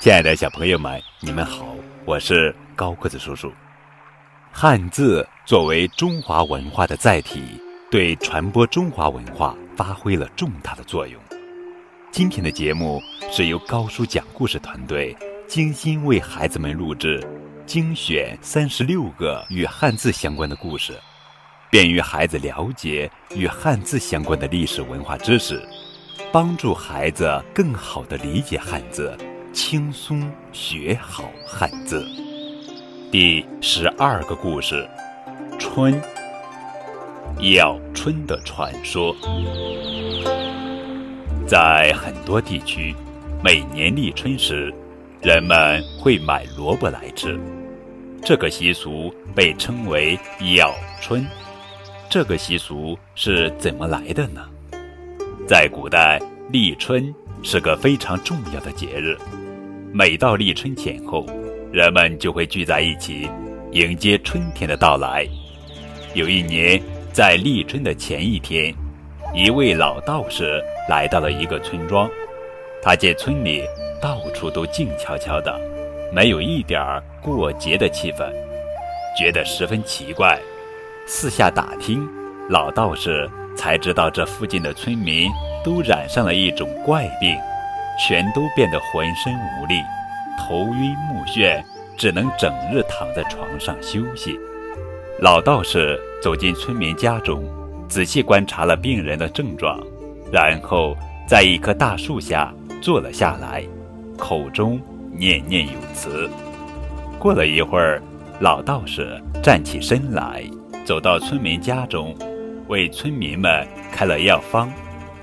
[0.00, 3.52] 亲爱的小朋友们，你们好，我是高个子叔叔。
[4.50, 11.20] 汉字作为中华文化的载体，对传播中华文化发挥了重大的作用。
[12.10, 12.98] 今天的节目
[13.30, 15.14] 是由高叔讲故事团队
[15.46, 17.22] 精心为孩子们录制、
[17.66, 20.98] 精选三十六个与汉字相关的故事，
[21.70, 25.62] 便于孩子了解与汉字相关的历史文化知识，
[26.32, 29.14] 帮助孩子更好地理解汉字，
[29.52, 32.06] 轻松学好汉字。
[33.10, 34.88] 第十二个故事：
[35.58, 36.00] 春，
[37.54, 39.14] 咬春的传说。
[41.48, 42.94] 在很多地区，
[43.42, 44.72] 每年立春时，
[45.20, 47.38] 人们会买萝卜来吃。
[48.22, 50.16] 这个习俗被称为
[50.56, 51.26] “咬春”。
[52.08, 54.48] 这个习俗是怎么来的呢？
[55.48, 56.20] 在古代，
[56.50, 59.16] 立春是个非常重要的节日。
[59.92, 61.26] 每到立春前后，
[61.72, 63.28] 人们就会聚在一起，
[63.72, 65.26] 迎接春天的到来。
[66.14, 66.80] 有一年，
[67.12, 68.74] 在立春的前一天，
[69.34, 70.62] 一位老道士。
[70.88, 72.10] 来到了一个村庄，
[72.82, 73.62] 他见村里
[74.02, 75.56] 到处都静悄悄的，
[76.12, 78.28] 没有一点儿过节的气氛，
[79.16, 80.36] 觉得十分奇怪。
[81.06, 82.08] 四下打听，
[82.48, 85.30] 老道士才知道这附近的村民
[85.64, 87.36] 都染上了一种怪病，
[87.98, 89.74] 全都变得浑身无力，
[90.38, 91.62] 头晕目眩，
[91.96, 94.38] 只能整日躺在床上休息。
[95.20, 97.44] 老道士走进村民家中，
[97.88, 99.78] 仔细观察了病人的症状。
[100.32, 103.64] 然后在一棵大树下坐了下来，
[104.16, 104.80] 口中
[105.12, 106.30] 念念有词。
[107.18, 108.00] 过了一会儿，
[108.38, 110.42] 老道士站起身来，
[110.86, 112.16] 走到村民家中，
[112.68, 114.72] 为村民们开了药方。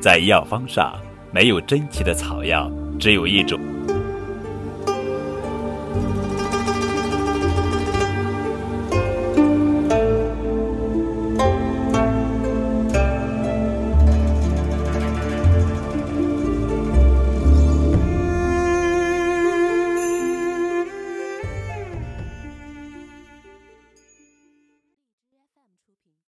[0.00, 0.94] 在药方上
[1.32, 3.77] 没有珍奇的草药，只有一种。